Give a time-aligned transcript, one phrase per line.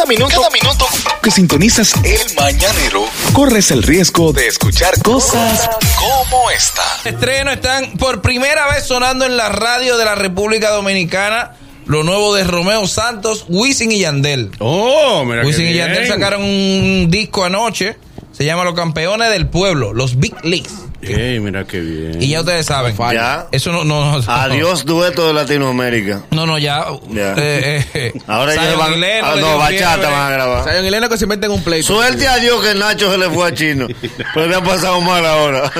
[0.00, 0.86] Cada minuto, cada minuto
[1.22, 3.04] que sintonizas el mañanero,
[3.34, 5.68] corres el riesgo de escuchar cosas
[5.98, 6.82] como esta.
[7.04, 11.54] Estreno están por primera vez sonando en la radio de la República Dominicana.
[11.84, 14.52] Lo nuevo de Romeo Santos, Wisin y Yandel.
[14.58, 17.98] Oh, mira Wisin qué y Yandel sacaron un disco anoche.
[18.32, 20.72] Se llama Los Campeones del Pueblo, los Big Leagues.
[21.02, 22.22] Ey, mira qué bien.
[22.22, 22.94] Y ya ustedes saben.
[23.12, 23.46] Ya.
[23.52, 24.32] Eso no, no, no.
[24.32, 26.22] Adiós, dueto de Latinoamérica.
[26.30, 26.84] No, no, ya.
[27.08, 27.34] Ya.
[27.38, 28.92] eh, eh, Ahora Zion ellos van.
[29.24, 30.84] ah, no, bachata van a grabar.
[30.84, 31.86] Y Lennon que se meten un pleito.
[31.86, 33.86] Suerte a Dios que Nacho se le fue a Chino.
[34.34, 35.70] Pero le ha pasado mal ahora.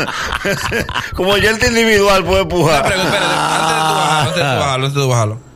[1.14, 2.82] Como ya el individual puede empujar.
[2.84, 5.49] pregunta, espérate, antes de tú bajarlo, antes de tú bajarlo, antes de tú bajarlo.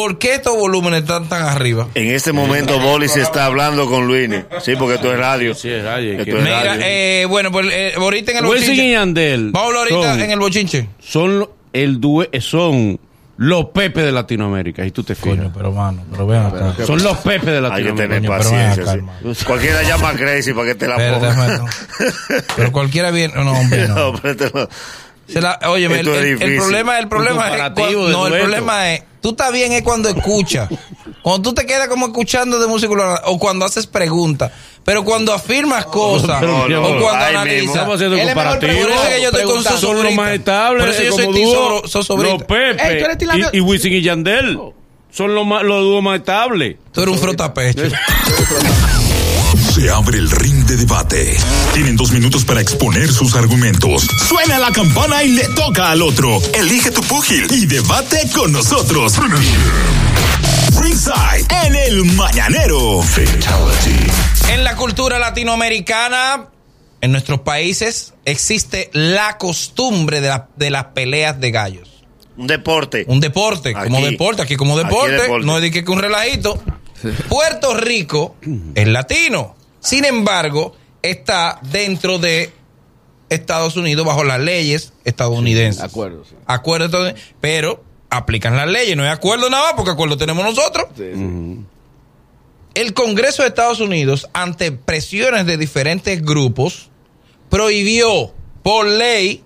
[0.00, 1.88] ¿Por qué estos volúmenes están tan arriba?
[1.94, 4.42] En este momento Boli se está hablando con Luini.
[4.62, 5.54] Sí, porque esto es radio.
[5.54, 6.80] Sí, es radio, Esto que- es Mira, radio.
[6.84, 8.90] eh, bueno, pues eh, ahorita en el Wisin y bochinche.
[8.92, 9.50] Yandel.
[9.52, 10.88] Vamos a hablar ahorita son, en el bochinche.
[11.00, 12.98] son el due, son
[13.36, 14.84] los Pepe de Latinoamérica.
[14.86, 15.36] Y tú te fijas.
[15.38, 16.74] Coño, pero mano, pero vean acá.
[16.86, 17.94] son los Pepe de Hay que Latinoamérica.
[18.14, 18.82] tener Coño, paciencia.
[18.92, 19.02] acá,
[19.34, 19.44] sí.
[19.44, 21.64] Cualquiera llama crazy para que te la ponga.
[22.56, 23.34] Pero cualquiera viene.
[23.34, 23.94] No, hombre, no.
[24.12, 24.68] No, pero te lo-
[25.32, 27.72] Se la- oye, el, problema, el problema es.
[27.76, 28.30] no, el dueto.
[28.38, 29.02] problema es.
[29.20, 30.68] Tú estás bien es cuando escuchas.
[31.22, 34.50] Cuando tú te quedas como escuchando de música o cuando haces preguntas.
[34.86, 37.68] Pero cuando afirmas cosas no, no, o cuando analizas.
[37.68, 38.82] Estamos haciendo Él es mejor comparativo.
[38.82, 39.76] Por eso es que yo estoy con Pregunta.
[39.76, 40.84] Son los más estables.
[40.86, 42.32] Por eso yo soy dúo, Sobro- Sosobrita.
[42.32, 44.58] Los Pepe y, y Wisin y Yandel.
[45.10, 46.76] Son los, más, los dúos más estables.
[46.92, 47.82] Tú eres un frotapecho.
[49.80, 51.38] Se abre el ring de debate.
[51.72, 54.06] Tienen dos minutos para exponer sus argumentos.
[54.28, 56.38] Suena la campana y le toca al otro.
[56.52, 59.14] Elige tu púgil y debate con nosotros.
[60.78, 63.00] Ringside en el mañanero.
[63.00, 64.06] Fatality.
[64.52, 66.48] En la cultura latinoamericana,
[67.00, 71.88] en nuestros países, existe la costumbre de, la- de las peleas de gallos.
[72.36, 73.04] Un deporte.
[73.08, 75.46] Un deporte, como deporte, aquí como Aquí deporte, deporte.
[75.46, 76.62] no es de que que un relajito.
[77.30, 78.36] Puerto Rico
[78.74, 79.56] es latino.
[79.80, 82.52] Sin embargo, está dentro de
[83.30, 85.80] Estados Unidos bajo las leyes estadounidenses.
[85.80, 86.34] De acuerdo, sí.
[86.46, 88.96] Acuerdo pero aplican las leyes.
[88.96, 90.86] No hay acuerdo nada más porque acuerdo tenemos nosotros.
[92.74, 96.90] El Congreso de Estados Unidos, ante presiones de diferentes grupos,
[97.48, 98.32] prohibió
[98.62, 99.42] por ley,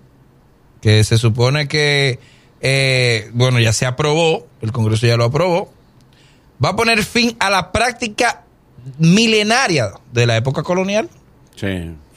[0.80, 2.18] que se supone que,
[2.60, 5.72] eh, bueno, ya se aprobó, el Congreso ya lo aprobó,
[6.62, 8.44] va a poner fin a la práctica
[8.98, 11.08] milenaria de la época colonial
[11.56, 11.66] Sí,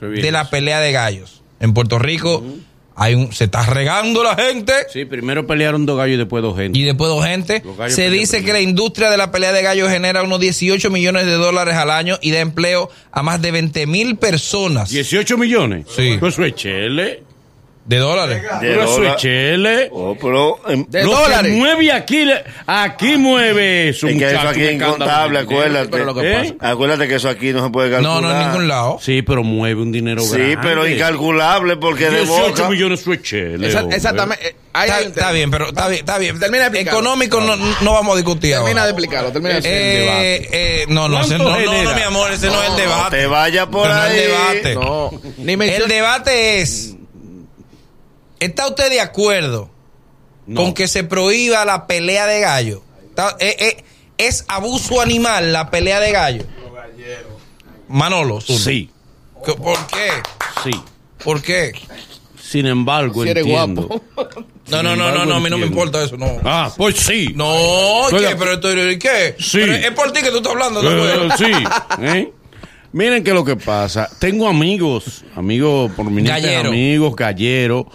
[0.02, 1.42] de la pelea de gallos.
[1.60, 2.44] En Puerto Rico
[2.96, 4.74] hay un, se está regando la gente.
[4.92, 6.78] Sí, primero pelearon dos gallos y después dos gente.
[6.80, 7.62] Y después dos gente.
[7.90, 11.34] Se dice que la industria de la pelea de gallos genera unos 18 millones de
[11.34, 15.86] dólares al año y da empleo a más de 20 mil personas 18 millones.
[15.96, 16.18] Sí.
[16.20, 17.24] Pues eso es chele.
[17.88, 18.42] De dólares.
[18.44, 19.16] De Pero eso dólar.
[19.16, 19.90] es chele.
[19.94, 21.52] Oh, pero, em, De Lo dólares.
[21.52, 22.28] que mueve aquí,
[22.68, 25.88] aquí mueve eso, es que eso aquí es incontable, de acuérdate.
[25.90, 26.56] pero lo que ¿Eh?
[26.60, 28.22] Acuérdate que eso aquí no se puede No, calcular.
[28.22, 29.00] no en ningún lado.
[29.02, 30.58] Sí, pero mueve un dinero Sí, grande.
[30.62, 32.70] pero incalculable porque de 18 boca.
[32.70, 33.08] millones.
[33.08, 33.96] Esa- hombre.
[33.96, 34.48] exactamente.
[34.50, 36.40] eh, ahí Está, está bien, pero está bien, está bien.
[36.40, 37.00] Termina de explicarlo.
[37.00, 38.90] Económico no, no vamos a discutir Termina de ahora.
[38.90, 42.48] explicarlo, termina de Eh, eh, no, no, ese- no, ¿Cuánto no, no, mi amor, ese
[42.48, 43.18] no, es el No debate.
[43.18, 44.20] te vayas por Pero no es ahí.
[44.20, 44.76] el debate.
[44.76, 46.96] No, ni me El debate es,
[48.40, 49.70] ¿está usted de acuerdo
[50.46, 50.62] No.
[50.62, 52.84] con que se prohíba la pelea de gallo?
[53.40, 53.84] Eh, eh,
[54.18, 56.44] ¿Es abuso animal la pelea de gallo?
[57.88, 58.42] Manolo.
[58.42, 58.60] Zuna.
[58.60, 58.90] Sí,
[59.46, 60.10] ¿Qué- ¿Por qué?
[60.64, 60.72] sí.
[61.24, 61.72] ¿Por qué?
[62.42, 63.84] Sin embargo, Si eres entiendo.
[63.88, 64.02] guapo.
[64.70, 66.40] No, no, no, no, no, a mí no me importa eso, no.
[66.44, 67.32] Ah, pues sí.
[67.36, 68.28] No, Estoy ¿qué?
[68.30, 69.36] de- Pero estoy, ¿qué?
[69.40, 69.60] Sí.
[69.60, 71.30] Pero es por ti que tú estás hablando, no Eh, güey.
[71.38, 71.52] sí.
[72.02, 72.32] ¿eh?
[72.94, 74.10] Miren que lo que pasa.
[74.20, 76.70] Tengo amigos, amigos prominentes, Gallero.
[76.70, 77.86] amigos galleros,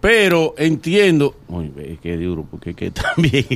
[0.00, 1.36] pero entiendo.
[1.48, 3.46] Uy, ve, qué duro, porque que también.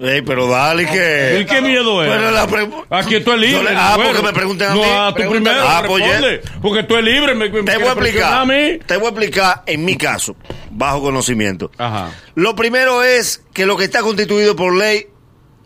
[0.00, 1.40] Ey, pero dale que.
[1.42, 2.10] ¿Y qué miedo es?
[2.10, 3.56] Pero la pre- Aquí esto es libre.
[3.56, 4.10] Yo le- ah, bueno.
[4.12, 4.88] porque me pregunten a no, mí.
[4.88, 5.44] a tú Pregúntame.
[5.50, 5.68] primero.
[5.68, 7.34] Ah, pues, responde, porque tú eres libre.
[7.34, 8.32] Me, me Te voy a explicar.
[8.40, 8.78] a mí.
[8.86, 10.34] Te voy a explicar en mi caso,
[10.70, 11.70] bajo conocimiento.
[11.76, 12.10] Ajá.
[12.34, 15.08] Lo primero es que lo que está constituido por ley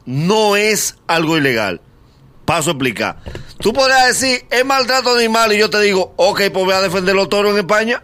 [0.06, 1.81] no es algo ilegal.
[2.44, 3.18] Paso a explicar.
[3.59, 7.15] Tú podrás decir, es maltrato animal y yo te digo, ok, pues voy a defender
[7.15, 8.03] los toros en España.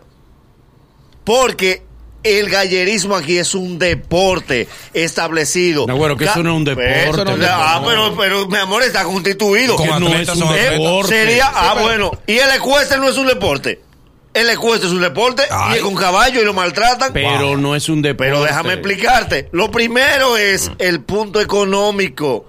[1.24, 1.82] Porque
[2.22, 5.86] el gallerismo aquí es un deporte establecido.
[5.86, 7.02] No, bueno, que eso no es un deporte.
[7.04, 7.46] Eso no es un no.
[7.50, 9.76] Ah, pero, pero mi amor está constituido.
[9.76, 10.70] Que no es un atletas.
[10.70, 11.08] deporte.
[11.08, 12.10] Sería, ah, bueno.
[12.26, 13.80] Y el ecuestre no es un deporte.
[14.32, 15.74] El ecuestre es un deporte Ay.
[15.74, 17.12] y es con caballo y lo maltratan.
[17.12, 18.30] Pero no es un deporte.
[18.30, 19.48] Pero déjame explicarte.
[19.52, 22.46] Lo primero es el punto económico.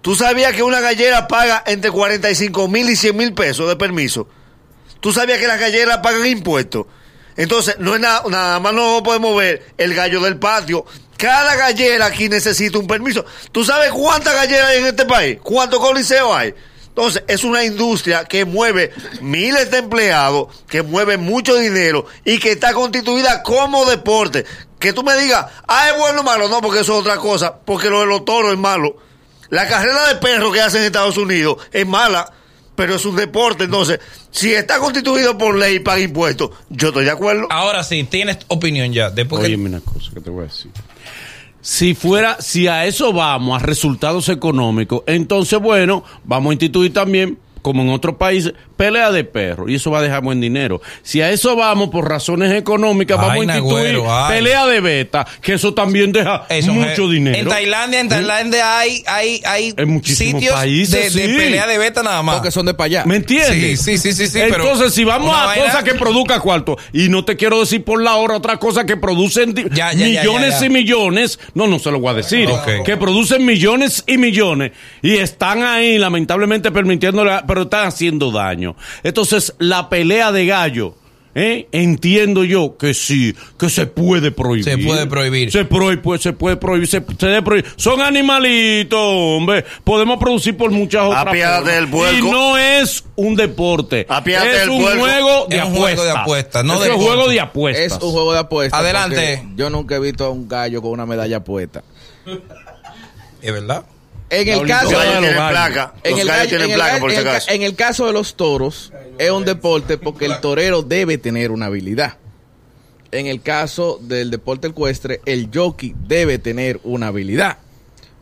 [0.00, 4.26] ¿Tú sabías que una gallera paga entre 45 mil y 100 mil pesos de permiso?
[4.98, 6.86] ¿Tú sabías que las galleras pagan impuestos?
[7.36, 10.84] Entonces, no es nada, nada más no podemos ver el gallo del patio
[11.16, 13.24] Cada gallera aquí necesita un permiso.
[13.52, 15.38] ¿Tú sabes cuántas galleras hay en este país?
[15.42, 16.54] ¿Cuántos coliseos hay?
[16.88, 18.92] Entonces, es una industria que mueve
[19.22, 24.44] miles de empleados, que mueve mucho dinero y que está constituida como deporte.
[24.78, 27.56] Que tú me digas, ah, es bueno o malo, no, porque eso es otra cosa,
[27.64, 28.96] porque lo de los toros es malo.
[29.48, 32.30] La carrera de perros que hacen en Estados Unidos es mala,
[32.74, 33.64] pero es un deporte.
[33.64, 37.46] Entonces, si está constituido por ley y paga impuestos, yo estoy de acuerdo.
[37.50, 39.10] Ahora sí, tienes opinión ya.
[39.10, 40.70] Después que- Óyeme una cosa que te voy a decir.
[41.60, 47.38] Si fuera, si a eso vamos, a resultados económicos, entonces bueno, vamos a instituir también,
[47.62, 49.70] como en otros países, pelea de perros.
[49.70, 50.80] Y eso va a dejar buen dinero.
[51.02, 55.26] Si a eso vamos por razones económicas, Ay, vamos a instituir Nagüero, pelea de beta,
[55.40, 57.38] que eso también deja Eso, mucho eh, dinero.
[57.38, 62.22] En Tailandia, en Tailandia hay, hay, hay En sitios países, de, pelea de beta nada
[62.22, 62.36] más.
[62.36, 63.04] Porque son de para allá.
[63.04, 63.80] ¿Me entiendes?
[63.80, 66.76] Sí, sí, sí, sí, sí, pero Entonces, si vamos a vaina- cosas que produzcan cuarto,
[66.92, 70.54] y no te quiero decir por la hora otra cosa que producen Ya, ya, millones
[70.54, 70.66] ya, ya.
[70.66, 72.48] y millones, no, no se lo voy a decir,
[72.84, 78.71] que producen millones y millones, y están ahí, lamentablemente, permitiéndole, pero están haciendo daño.
[79.02, 80.94] Entonces, la pelea de gallo.
[81.34, 81.66] ¿eh?
[81.72, 84.64] Entiendo yo que sí, que se puede prohibir.
[84.64, 85.50] Se puede prohibir.
[85.50, 86.86] Se, prohíbe, se puede prohibir.
[86.88, 87.70] Se, se debe prohibir.
[87.76, 89.64] Son animalitos, hombre.
[89.82, 91.64] Podemos producir por muchas otras formas.
[91.64, 92.18] del puerco.
[92.18, 94.06] Y no es un deporte.
[94.06, 94.24] Es
[94.60, 95.00] del un puerco.
[95.00, 95.94] juego de Es un apuestas.
[95.96, 97.86] juego de apuestas, no es un juego de apuestas.
[97.86, 98.78] Es un juego de apuestas.
[98.80, 99.42] Adelante.
[99.56, 101.82] Yo nunca he visto a un gallo con una medalla puesta.
[103.40, 103.84] Es verdad.
[104.32, 105.30] En el caso en el, el
[106.04, 111.66] el el caso de los toros, es un deporte porque el torero debe tener una
[111.66, 112.16] habilidad.
[113.10, 117.58] En el caso del deporte ecuestre, el jockey debe tener una habilidad.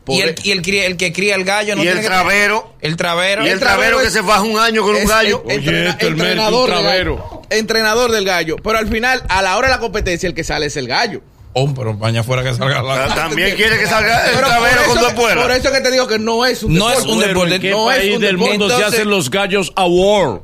[0.09, 2.07] Y el, e- y el, cría- el que cría el gallo no Y el que-
[2.07, 2.75] travero.
[2.81, 3.47] El travero.
[3.47, 5.45] Y el travero que es- se faja un año con un gallo.
[5.49, 7.43] el- Oye, entrena- esto, el mérito, entrenador, del gallo.
[7.51, 8.57] entrenador del gallo.
[8.57, 11.21] Pero al final, a la hora de la competencia, el que sale es el gallo.
[11.53, 13.09] Oh, pero baña fuera que salga la.
[13.09, 15.57] Ta- También quiere que salga el travero con dos que- Por puertas.
[15.59, 17.57] eso que te digo que no es un No es un deporte.
[17.57, 18.51] ¿En qué no es país un del deporte.
[18.53, 20.43] mundo se Entonces- hacen los gallos award?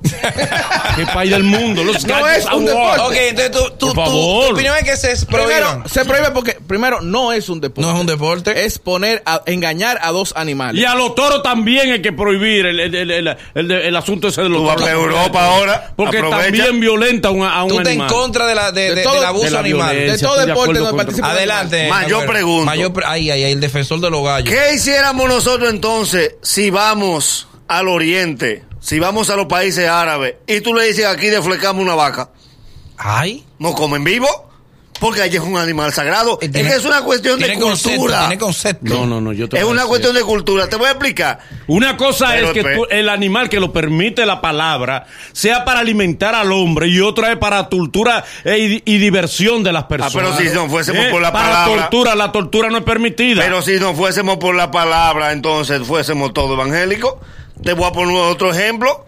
[0.96, 1.84] ¿Qué país del mundo?
[1.84, 2.64] Los No es un award.
[2.66, 3.00] deporte.
[3.02, 4.00] Ok, entonces tú, tú, tu
[4.52, 5.26] opinión es que se.
[5.26, 7.82] Primero, se prohíbe porque, primero, no es un deporte.
[7.88, 8.64] No es un deporte.
[8.64, 10.80] Es poner, a, engañar a dos animales.
[10.80, 14.28] Y a los toros también hay que prohibir el, el, el, el, el- el asunto
[14.28, 14.88] ese de los toros.
[14.88, 15.92] Europa ahora.
[15.96, 16.42] Porque aprovecha.
[16.44, 18.18] también violenta a un, a un Tú estás en animal.
[18.20, 19.96] contra de la, de, De de- todo- del de abuso la animal.
[19.96, 21.88] de todo deporte donde participa Adelante.
[21.88, 22.32] Ma, yo Nagüero.
[22.32, 22.64] pregunto.
[22.66, 24.48] Ma, yo pre- ay, ay, ay, el defensor de los gallos.
[24.48, 30.60] ¿Qué hiciéramos nosotros entonces si vamos al oriente, si vamos a los países árabes y
[30.60, 32.30] tú le dices aquí deflecamos una vaca?
[32.96, 33.44] Ay.
[33.58, 34.28] ¿No comen vivo?
[35.00, 36.38] Porque allí es un animal sagrado.
[36.40, 38.20] Eh, es que es una cuestión de concepto, cultura.
[38.20, 38.94] Tiene concepto.
[38.94, 39.32] No, no, no.
[39.32, 40.68] Yo te Es una cuestión de cultura.
[40.68, 41.40] Te voy a explicar.
[41.66, 45.80] Una cosa Pero, es que tú- el animal que lo permite la palabra sea para
[45.80, 50.14] alimentar al hombre y otra es para tortura e- y, y diversión de las personas.
[50.14, 51.76] Ah, pero si no fuésemos por la para palabra.
[51.82, 53.42] tortura, la tortura no es permitida.
[53.42, 57.16] Pero si no fuésemos por la palabra, entonces fuésemos todos evangélicos.
[57.62, 59.04] Te voy a poner otro ejemplo.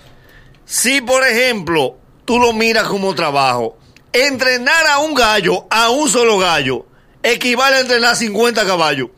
[0.65, 3.79] Si, por ejemplo, tú lo miras como trabajo,
[4.13, 6.87] entrenar a un gallo, a un solo gallo,
[7.23, 9.09] equivale a entrenar 50 caballos.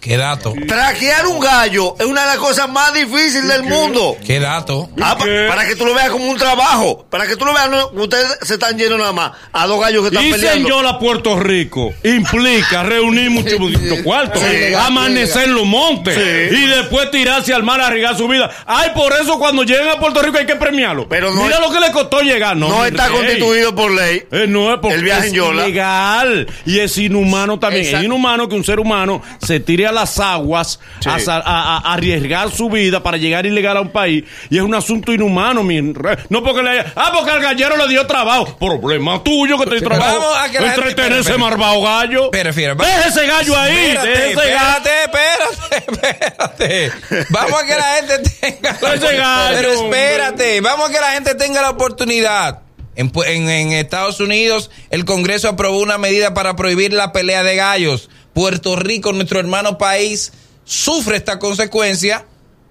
[0.00, 0.54] Qué dato.
[0.68, 4.16] Traquear un gallo es una de las cosas más difíciles del mundo.
[4.24, 4.88] Qué dato.
[5.00, 7.04] Ah, pa- para que tú lo veas como un trabajo.
[7.10, 10.02] Para que tú lo veas, no, ustedes se están yendo nada más a dos gallos
[10.02, 10.68] que están Y peleando.
[10.68, 14.74] señor a Puerto Rico implica reunir muchos muchos cuartos, Sí.
[14.74, 16.56] amanecer en los montes Sí.
[16.56, 18.48] y después tirarse al mar a arriesgar su vida.
[18.64, 21.08] Ay, por eso cuando lleguen a Puerto Rico hay que premiarlo.
[21.08, 22.56] Pero no Mira es- lo que le costó llegar.
[22.56, 23.16] No, no mi está rey.
[23.16, 24.22] constituido por ley.
[24.30, 25.64] Eh, no es porque El viaje es en Yola.
[25.66, 27.82] ilegal y es inhumano también.
[27.84, 27.98] Exacto.
[28.02, 31.08] Es inhumano que un ser humano se tire a las aguas Sí.
[31.08, 31.40] a, a-
[31.78, 35.62] a- arriesgar su vida para llegar ilegal a un país y es un asunto inhumano,
[35.64, 35.80] mi.
[36.28, 38.56] No porque le haya, ah, porque al gallero le dio trabajo.
[38.58, 40.18] Problema tuyo que te trabajo.
[40.20, 42.30] Vamos a que la entretener ese marvao gallo.
[42.30, 43.76] Va- Deje ese gallo ahí.
[43.76, 46.92] Espérate, deje ese espérate, espérate, espérate.
[47.30, 51.10] Vamos a que la gente tenga la Ese gallo, Pero espérate, vamos a que la
[51.12, 52.60] gente tenga la oportunidad.
[52.94, 57.56] En, en- en Estados Unidos, el Congreso aprobó una medida para prohibir la pelea de
[57.56, 58.08] gallos.
[58.36, 60.30] Puerto Rico, nuestro hermano país,
[60.66, 62.26] sufre esta consecuencia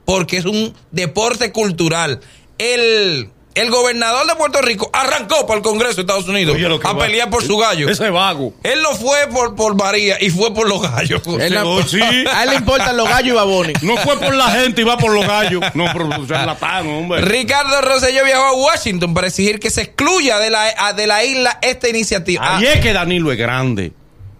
[0.05, 2.19] porque es un deporte cultural.
[2.60, 6.93] El, el gobernador de Puerto Rico arrancó para el Congreso de Estados Unidos Oye, a
[6.93, 7.89] va- pelear por su gallo.
[7.89, 8.53] Ese vago.
[8.62, 11.24] Él no fue por, por María y fue por los gallos.
[11.39, 12.00] Él no- sí.
[12.00, 13.74] A él le importan los gallos y Baboni.
[13.81, 15.63] No fue por la gente y va por los gallos.
[15.74, 17.22] No, pero charlatán, hombre.
[17.22, 21.24] Ricardo Rosselló viajó a Washington para exigir que se excluya de la, a- de la
[21.25, 22.57] isla esta iniciativa.
[22.57, 23.91] Ahí Ah, es que Danilo es grande.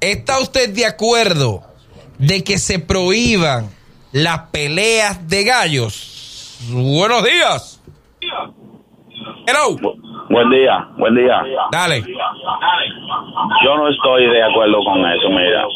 [0.00, 1.62] ¿Está usted de acuerdo
[2.18, 3.70] de que se prohíban
[4.12, 6.12] las peleas de gallos?
[6.64, 7.82] Buenos días.
[9.46, 9.76] Hello.
[10.30, 11.42] Buen día, buen día.
[11.70, 12.02] Dale.
[13.62, 15.66] Yo no estoy de acuerdo con eso, mira.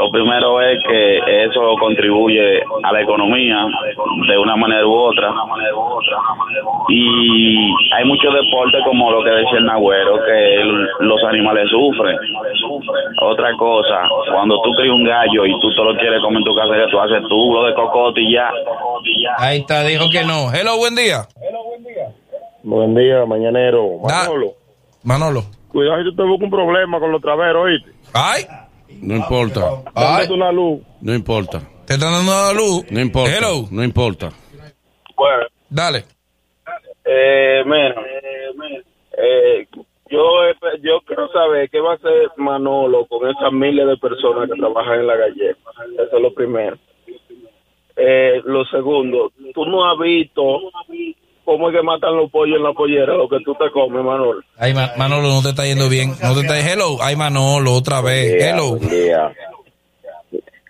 [0.00, 3.66] Lo primero es que eso contribuye a la economía
[4.28, 5.30] de una manera u otra.
[6.88, 10.64] Y hay muchos deportes como lo que decía el Nagüero, que
[11.04, 12.16] los animales sufren.
[13.22, 14.00] Otra cosa,
[14.32, 16.90] cuando tú crías un gallo y tú te lo quieres comer en tu casa, que
[16.90, 18.50] tú haces tú lo de cocote y ya.
[19.38, 20.50] Ahí está, dijo que no.
[20.52, 21.26] Hello, buen día.
[22.62, 23.86] Buen día, mañanero.
[24.08, 24.46] Da- Manolo,
[25.04, 25.40] Manolo.
[25.70, 27.90] cuidado si tú te buscas un problema con los traveros, ¿oíste?
[28.14, 28.42] Ay,
[29.02, 29.62] No importa,
[29.94, 30.80] ay, una luz.
[31.00, 32.84] no importa, te están dando la luz.
[32.90, 34.30] no importa, Hello, no importa.
[35.16, 36.04] Bueno, dale.
[37.04, 37.94] eh, mira,
[39.16, 39.66] eh,
[40.10, 40.22] yo,
[40.82, 45.00] yo quiero saber qué va a hacer Manolo con esas miles de personas que trabajan
[45.00, 45.60] en la galleta.
[45.94, 46.76] Eso es lo primero.
[47.96, 50.42] Eh, lo segundo, tú no has visto
[51.44, 54.40] cómo es que matan los pollos en la pollera, lo que tú te comes, Manolo.
[54.58, 56.10] Ay, Ma- Manolo, no te está yendo bien.
[56.22, 56.98] No te está Hello.
[57.00, 58.42] Ay, Manolo, otra vez.
[58.42, 58.76] Hello.
[58.76, 59.32] Buen día.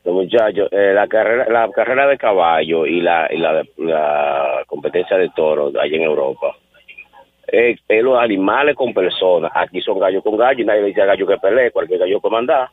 [0.03, 5.17] Los muchachos, eh, la carrera la carrera de caballo y la y la, la competencia
[5.19, 6.57] de toros allá en Europa
[7.53, 9.53] eh, es los animales con personas.
[9.55, 12.19] Aquí son gallos con gallos y nadie le dice a gallo que pelee, cualquier gallo
[12.21, 12.69] puede mandar.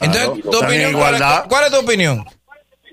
[0.00, 1.44] Entonces, tu opinión, ¿cuál, es, igualdad.
[1.48, 2.24] cuál es tu opinión?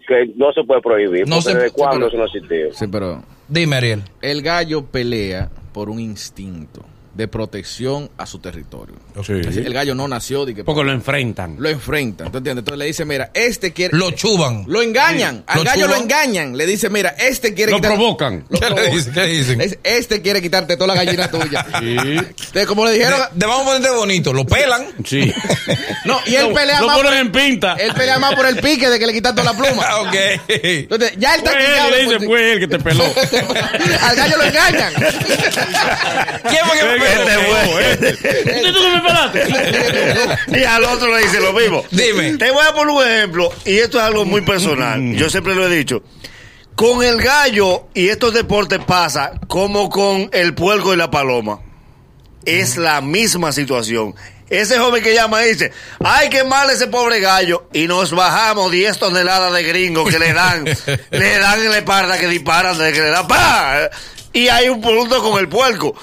[0.05, 2.73] Que no se puede prohibir, No se- desde cuándo pero- eso no existió.
[2.73, 4.03] Sí, pero Dime, Ariel.
[4.21, 6.85] el gallo pelea por un instinto
[7.17, 8.95] de protección a su territorio.
[9.25, 9.33] Sí.
[9.33, 11.55] Es decir, El gallo no nació de que Porque lo enfrentan.
[11.57, 12.61] lo enfrenta, ¿tú entiendes?
[12.61, 13.97] Entonces le dice, mira, este quiere...
[13.97, 14.65] Lo chuban.
[14.67, 16.55] Lo engañan, al Lo gallo lo engañan.
[16.55, 18.45] Le dice, mira, este quiere Lo quitar- provocan.
[18.49, 19.79] Lo ¿Qué le dicen?
[19.83, 21.65] Este quiere quitarte toda la gallina tuya.
[21.79, 21.95] Sí.
[21.97, 23.19] Entonces, como le dijeron...
[23.33, 24.31] De- vamos a ponerte bonito.
[24.33, 24.85] Lo pelan.
[25.03, 25.33] Sí.
[26.05, 26.97] No, y él Lo- pelea lo más...
[26.97, 27.73] ponen por- en pinta.
[27.73, 29.83] Él pelea más por el pique de que le quitan toda la pluma.
[30.07, 30.15] Ok.
[30.47, 33.03] Entonces, ya él está Fue él, le dice, fue él que te peló.
[34.03, 34.93] Al gallo lo engañan.
[34.93, 37.06] ¿Quién fue que me?
[37.07, 38.63] Este fue.
[38.63, 40.59] ¿Y tú que me pelaste?
[40.59, 41.83] Y al otro le dice lo mismo.
[41.91, 42.37] Dime.
[42.37, 45.01] Te voy a poner un ejemplo, y esto es algo muy personal.
[45.15, 46.03] Yo siempre lo he dicho.
[46.75, 51.59] Con el gallo y estos deportes pasa como con el puerco y la paloma.
[52.45, 54.13] Es la misma situación.
[54.49, 57.67] Ese joven que llama dice, ay, qué mal ese pobre gallo.
[57.73, 60.65] Y nos bajamos 10 toneladas de gringos que le dan,
[61.11, 63.89] le dan en la espalda que disparan, de que le dan, ¡pa!
[64.31, 65.95] Y hay un punto con el puerco.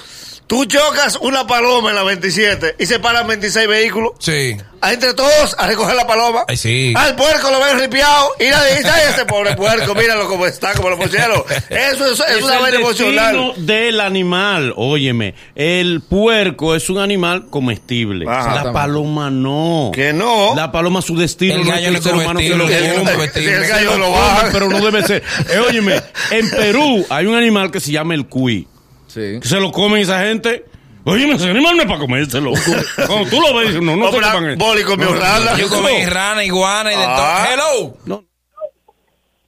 [0.47, 4.11] Tú chocas una paloma en la 27 y se paran 26 vehículos.
[4.19, 4.55] Sí.
[4.79, 6.45] A entre todos a recoger la paloma.
[6.47, 6.93] Ay, sí.
[6.95, 10.73] Al puerco lo ven ripiado y nadie dice, ay, ese pobre puerco, míralo cómo está,
[10.75, 11.41] como lo pusieron.
[11.69, 13.35] Eso es, es una vaina emocional.
[13.35, 14.73] destino del animal.
[14.75, 18.29] Óyeme, el puerco es un animal comestible.
[18.29, 18.65] Ajá.
[18.65, 19.89] La paloma no.
[19.91, 20.53] Que no.
[20.55, 23.29] La paloma su destino El no es el ser humano que lo el gallo come.
[23.33, 24.49] El lo baja.
[24.51, 25.23] pero no debe ser.
[25.49, 25.99] Eh, óyeme,
[26.29, 28.67] en Perú hay un animal que se llama el cuy.
[29.15, 29.39] Sí.
[29.41, 30.65] Que se lo comen esa gente.
[31.05, 32.51] Animal no es para comérselo.
[33.07, 34.57] Cuando tú lo ves, no, no Hombre, coman.
[34.57, 35.57] Boli comió No, rana.
[35.57, 37.15] Yo comí rana, iguana y de Ah.
[37.15, 37.53] todo.
[37.53, 37.97] Hello.
[38.05, 38.25] No.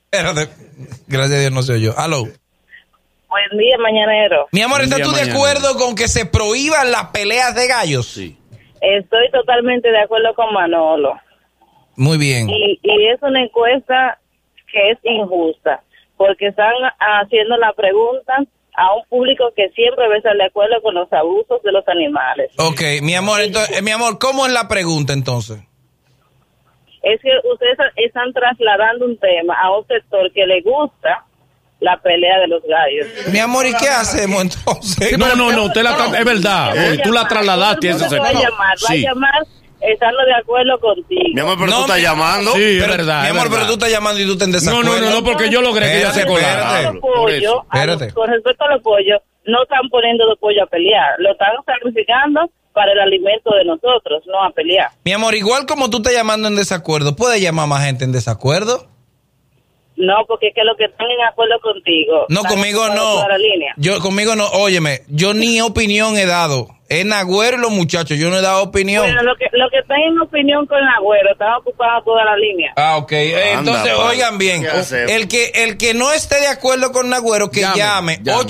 [0.09, 0.49] Espérate.
[1.07, 1.93] Gracias a Dios no soy yo.
[1.97, 2.23] Hello.
[3.29, 4.47] Buen día, mañanero.
[4.53, 8.07] Mi amor, ¿estás tú de acuerdo con que se prohíban las peleas de gallos?
[8.07, 8.37] Sí.
[8.79, 11.13] Estoy totalmente de acuerdo con Manolo.
[11.97, 12.49] Muy bien.
[12.49, 14.17] Y, y es una encuesta
[14.71, 15.81] que es injusta,
[16.15, 18.33] porque están haciendo la pregunta
[18.77, 21.85] a un público que siempre va a estar de acuerdo con los abusos de los
[21.87, 22.51] animales.
[22.57, 25.57] Ok, mi amor, entonces, eh, mi amor, ¿cómo es la pregunta entonces?
[27.01, 31.25] Es que ustedes están trasladando un tema a un sector que le gusta
[31.79, 33.07] la pelea de los gallos.
[33.31, 35.17] Mi amor, ¿y qué hacemos entonces?
[35.17, 36.73] No, no, no, usted la es verdad.
[37.03, 39.47] Tú la trasladaste va a llamar, va a llamar
[39.81, 41.29] estando de acuerdo contigo.
[41.33, 42.51] Mi amor, pero No, tú estás mi- llamando.
[42.53, 43.21] Sí, es Pero, verdad.
[43.21, 44.91] Mi es amor, pero tú estás llamando y tú estás en No, desacuerdo.
[44.99, 46.93] no, no, no, porque yo logré que ella se colara.
[46.99, 52.49] con respecto a los pollos, no están poniendo los pollos a pelear, lo están sacrificando
[52.73, 54.89] para el alimento de nosotros, no a pelear.
[55.03, 58.87] Mi amor, igual como tú estás llamando en desacuerdo, ¿puedes llamar más gente en desacuerdo?
[59.95, 62.27] No, porque es que los que están en acuerdo contigo.
[62.29, 63.25] No, conmigo no.
[63.77, 66.67] Yo conmigo no, óyeme, yo ni opinión he dado.
[66.89, 69.03] Es Nagüero y los muchachos, yo no he dado opinión.
[69.03, 72.37] Bueno, lo que, lo que están en opinión con el agüero, están ocupados toda la
[72.37, 72.71] línea.
[72.77, 73.11] Ah, ok.
[73.11, 74.65] Eh, Anda, Entonces, oigan bien.
[75.09, 77.77] El que, el que no esté de acuerdo con Nagüero, que llame.
[77.77, 78.41] Llame, llame.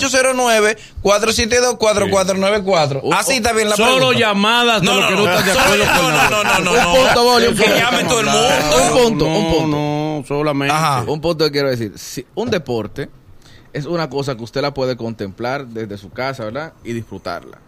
[1.03, 3.01] 809-472-4494.
[3.13, 4.19] Así está bien la Solo pregunta.
[4.19, 5.23] llamadas de No, lo no, que no.
[5.25, 6.93] no estás de acuerdo Solo- con no, no, no, no, Un no.
[6.95, 7.77] punto, Boli, un Que punto.
[7.79, 8.45] llame todo el Un mundo.
[9.01, 9.67] punto, un No, punto.
[9.77, 10.73] no, solamente.
[10.73, 11.03] Ajá.
[11.07, 11.93] Un punto que quiero decir.
[11.97, 13.09] Si un deporte
[13.73, 16.73] es una cosa que usted la puede contemplar desde su casa, ¿verdad?
[16.83, 17.59] Y disfrutarla.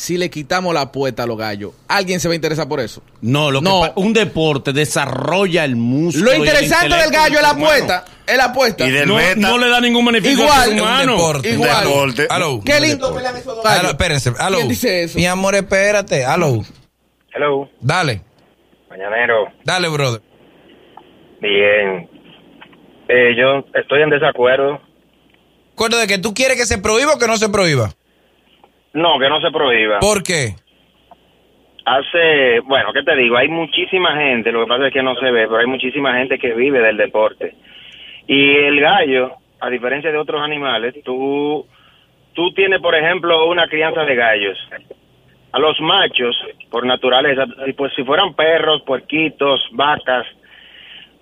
[0.00, 3.02] Si le quitamos la apuesta a los gallos, ¿alguien se va a interesar por eso?
[3.20, 3.80] No, lo que No.
[3.82, 6.30] pa- un deporte desarrolla el músculo.
[6.32, 8.04] Lo interesante del gallo es la apuesta.
[8.26, 8.86] Es la apuesta.
[8.86, 9.34] Y del No, beta.
[9.36, 11.12] no le da ningún beneficio Igual, un humano.
[11.12, 11.50] deporte.
[11.50, 11.84] Igual.
[11.84, 12.28] Deporte.
[12.64, 13.90] Qué lindo pelean esos dos Aló, gallos.
[13.90, 14.32] espérense.
[14.38, 14.56] Aló.
[14.56, 15.18] ¿Quién dice eso?
[15.18, 16.24] Mi amor, espérate.
[16.24, 16.62] Aló.
[17.34, 18.22] Hello, Dale.
[18.88, 19.48] mañanero.
[19.66, 20.22] Dale, brother.
[21.42, 22.08] Bien.
[23.06, 24.80] Eh, yo estoy en desacuerdo.
[25.74, 27.92] Acuerdo de que tú quieres que se prohíba o que no se prohíba.
[28.92, 30.00] No, que no se prohíba.
[30.00, 30.54] ¿Por qué?
[31.84, 33.36] Hace, bueno, ¿qué te digo?
[33.36, 36.38] Hay muchísima gente, lo que pasa es que no se ve, pero hay muchísima gente
[36.38, 37.54] que vive del deporte.
[38.26, 41.66] Y el gallo, a diferencia de otros animales, tú,
[42.34, 44.58] tú tienes, por ejemplo, una crianza de gallos.
[45.52, 46.36] A los machos,
[46.70, 50.26] por naturaleza, y pues si fueran perros, puerquitos, vacas,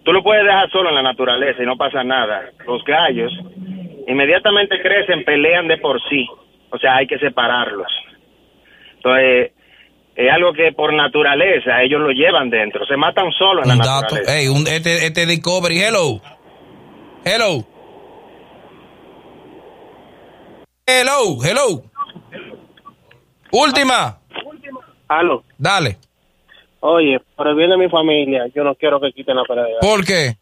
[0.02, 2.50] tú lo puedes dejar solo en la naturaleza y no pasa nada.
[2.66, 3.32] Los gallos
[4.06, 6.26] inmediatamente crecen, pelean de por sí.
[6.70, 7.90] O sea, hay que separarlos.
[8.96, 9.52] Entonces,
[10.16, 12.84] es algo que por naturaleza ellos lo llevan dentro.
[12.86, 14.00] Se matan solos en Un la dato.
[14.16, 14.36] naturaleza.
[14.38, 15.78] Ey, un, este, este Discovery.
[15.80, 16.20] Hello.
[17.24, 17.64] Hello.
[20.86, 21.38] Hello.
[21.44, 21.82] Hello.
[23.52, 24.18] Última.
[25.08, 25.42] Aló.
[25.56, 25.96] Dale.
[26.80, 29.80] Oye, por el bien de mi familia, yo no quiero que quiten la pelea.
[29.80, 30.34] ¿Por qué?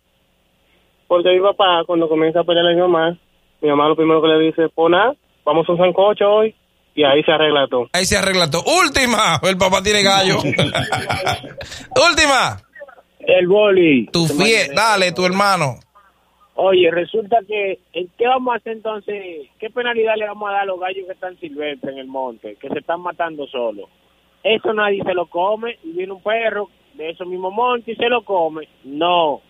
[1.06, 3.16] Porque mi papá, cuando comienza a pelear a mi mamá,
[3.60, 5.14] mi mamá lo primero que le dice, pon nada,
[5.46, 6.54] vamos a un sancocho hoy,
[6.94, 7.88] y ahí se arregla todo.
[7.92, 8.64] Ahí se arregla todo.
[8.82, 9.40] Última.
[9.42, 10.38] El papá tiene gallo.
[12.10, 12.60] Última.
[13.20, 14.06] El boli.
[14.06, 14.68] Tu fie.
[14.74, 15.78] Dale, tu hermano.
[16.56, 19.46] Oye, resulta que, ¿qué vamos a hacer entonces?
[19.58, 22.56] ¿Qué penalidad le vamos a dar a los gallos que están silvestres en el monte,
[22.60, 23.90] que se están matando solos?
[24.42, 28.08] Eso nadie se lo come, y viene un perro de esos mismos montes y se
[28.08, 28.68] lo come.
[28.84, 29.42] No,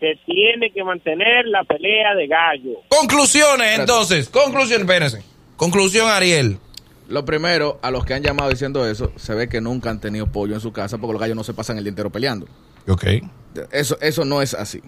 [0.00, 2.80] se tiene que mantener la pelea de gallo.
[2.88, 4.30] Conclusiones, entonces.
[4.30, 5.35] Conclusión, espérense.
[5.56, 6.58] Conclusión, Ariel.
[7.08, 10.26] Lo primero, a los que han llamado diciendo eso, se ve que nunca han tenido
[10.26, 12.46] pollo en su casa porque los gallos no se pasan el día entero peleando.
[12.88, 13.04] Ok.
[13.70, 14.82] Eso, eso no es así.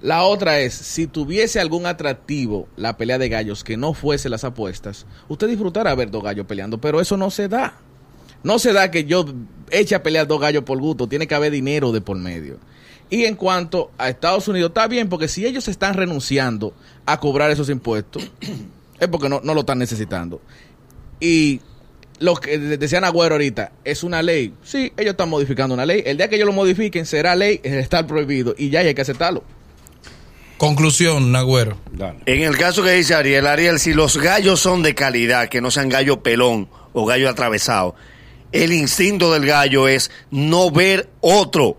[0.00, 4.44] La otra es, si tuviese algún atractivo la pelea de gallos que no fuese las
[4.44, 7.80] apuestas, usted disfrutará ver dos gallos peleando, pero eso no se da.
[8.44, 9.24] No se da que yo
[9.70, 12.58] eche a pelear dos gallos por gusto, tiene que haber dinero de por medio.
[13.10, 16.72] Y en cuanto a Estados Unidos, está bien, porque si ellos están renunciando
[17.04, 18.30] a cobrar esos impuestos,
[19.00, 20.40] es porque no, no lo están necesitando.
[21.20, 21.60] Y
[22.20, 24.54] lo que de- decían Agüero ahorita, es una ley.
[24.62, 26.02] Sí, ellos están modificando una ley.
[26.06, 28.54] El día que ellos lo modifiquen, será ley, estar prohibido.
[28.58, 29.42] Y ya hay que aceptarlo.
[30.56, 31.76] Conclusión, Nagüero.
[31.92, 32.18] Dale.
[32.26, 35.70] En el caso que dice Ariel, Ariel, si los gallos son de calidad, que no
[35.70, 37.94] sean gallo pelón o gallo atravesado,
[38.50, 41.76] el instinto del gallo es no ver otro.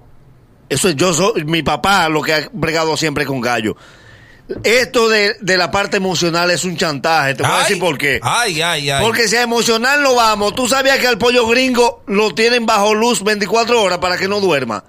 [0.69, 3.75] Eso es, yo soy, mi papá lo que ha bregado siempre con gallo.
[4.63, 8.19] Esto de, de la parte emocional es un chantaje, te voy a decir por qué.
[8.23, 9.03] Ay, ay, ay.
[9.03, 12.95] Porque si a emocional no vamos, tú sabías que al pollo gringo lo tienen bajo
[12.95, 14.83] luz 24 horas para que no duerma.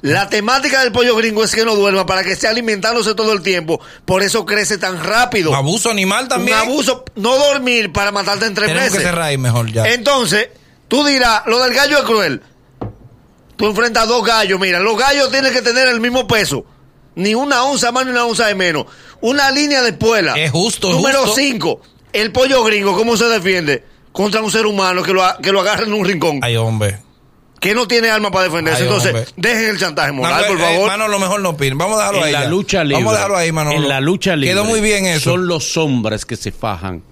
[0.00, 3.40] La temática del pollo gringo es que no duerma para que esté alimentándose todo el
[3.42, 3.80] tiempo.
[4.04, 5.54] Por eso crece tan rápido.
[5.54, 6.56] Abuso animal también.
[6.58, 8.98] Un abuso, no dormir para matarte en tres Tenemos meses.
[8.98, 9.86] que cerrar ahí mejor ya.
[9.86, 10.48] Entonces,
[10.88, 12.42] tú dirás, lo del gallo es cruel.
[13.54, 16.66] Tú enfrentas dos gallos, mira, los gallos tienen que tener el mismo peso.
[17.14, 18.86] Ni una onza más ni una onza de menos.
[19.20, 20.34] Una línea de espuela.
[20.36, 21.36] Es justo, Número justo.
[21.36, 21.80] 5.
[22.12, 23.84] El pollo gringo, ¿cómo se defiende?
[24.12, 26.40] Contra un ser humano que lo, que lo agarra en un rincón.
[26.42, 26.98] Ay, hombre.
[27.60, 28.82] Que no tiene arma para defenderse.
[28.82, 29.32] Ay, Entonces, hombre.
[29.36, 30.86] dejen el chantaje moral, por eh, favor.
[30.88, 31.78] Manolo, lo mejor no opinen.
[31.78, 32.32] Vamos a dejarlo en ahí.
[32.32, 32.48] la ya.
[32.48, 32.96] lucha libre.
[32.96, 33.76] Vamos a dejarlo ahí, Manolo.
[33.76, 34.54] En la lucha libre.
[34.54, 35.30] Quedó muy bien eso.
[35.30, 37.02] Son los hombres que se fajan,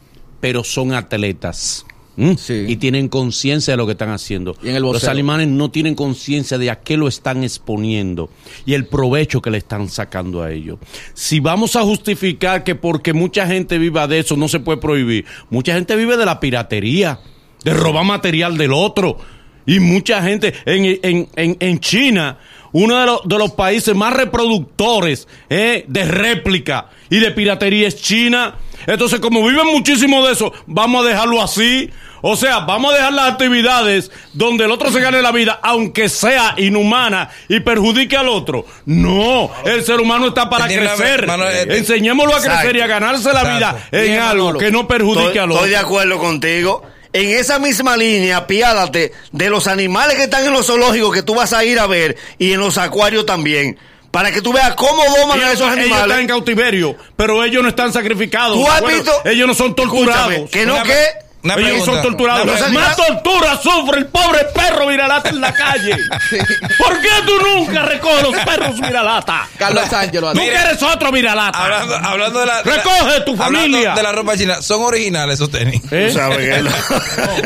[0.41, 1.87] pero son atletas.
[2.21, 2.37] ¿M?
[2.37, 2.67] Sí.
[2.69, 4.57] Y tienen conciencia de lo que están haciendo.
[4.63, 8.31] Y en el los alemanes no tienen conciencia de a qué lo están exponiendo
[8.67, 10.79] y el provecho que le están sacando a ellos.
[11.15, 15.25] Si vamos a justificar que porque mucha gente viva de eso no se puede prohibir,
[15.51, 17.21] mucha gente vive de la piratería,
[17.65, 19.19] de robar material del otro.
[19.67, 22.39] Y mucha gente en, en, en, en China,
[22.73, 28.01] uno de los, de los países más reproductores eh, de réplica y de piratería es
[28.01, 28.57] China.
[28.87, 31.91] Entonces, como viven muchísimo de eso, vamos a dejarlo así.
[32.23, 36.09] O sea, vamos a dejar las actividades donde el otro se gane la vida, aunque
[36.09, 38.67] sea inhumana y perjudique al otro.
[38.87, 41.27] No, el ser humano está para crecer.
[41.29, 45.27] Eh, Enseñémoslo a crecer y a ganarse la vida en Bien, algo que no perjudique
[45.29, 45.57] Estoy, al otro.
[45.65, 46.83] estoy de acuerdo contigo.
[47.13, 51.35] En esa misma línea, apiádate de los animales que están en los zoológicos que tú
[51.35, 53.79] vas a ir a ver y en los acuarios también.
[54.13, 56.05] Para que tú veas cómo doman a Ellos, esos ellos animales.
[56.07, 58.57] están en cautiverio, pero ellos no están sacrificados.
[58.57, 59.13] ¿Tú has visto?
[59.25, 60.33] ellos no son torturados.
[60.33, 61.05] Escúchame, que no que
[61.43, 62.61] Una Ellos pregunta, son torturados.
[62.61, 65.97] una Más tortura sufre el pobre perro viralata en la calle.
[66.79, 69.49] ¿Por qué tú nunca recoges los perros viralata?
[69.59, 71.59] Carlos Sánchez lo Tú que eres otro viralata.
[71.65, 72.63] Hablando, hablando de la.
[72.63, 73.95] de la- Recoge tu hablando familia.
[73.95, 74.61] de la ropa china.
[74.61, 75.81] Son originales esos tenis.
[75.91, 76.11] ¿Eh?
[76.13, 76.63] Sabes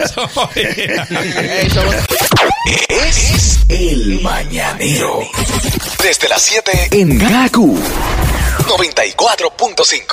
[0.14, 2.04] Son originales.
[2.88, 5.20] Es el mañanero.
[6.02, 7.78] Desde las 7 en Gaku
[8.66, 10.04] 94.5.